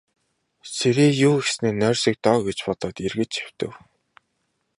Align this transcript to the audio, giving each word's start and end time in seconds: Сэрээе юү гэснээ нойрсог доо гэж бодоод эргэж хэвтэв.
Сэрээе 0.75 1.11
юү 1.29 1.35
гэснээ 1.43 1.73
нойрсог 1.79 2.15
доо 2.23 2.37
гэж 2.47 2.57
бодоод 2.65 2.97
эргэж 3.07 3.31
хэвтэв. 3.41 3.71